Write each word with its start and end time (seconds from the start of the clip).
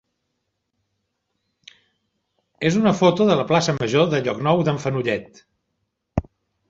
és 2.71 2.79
una 2.79 2.95
foto 3.03 3.29
de 3.33 3.35
la 3.43 3.47
plaça 3.55 3.79
major 3.81 4.09
de 4.15 4.25
Llocnou 4.29 4.65
d'en 4.71 4.85
Fenollet. 4.87 5.43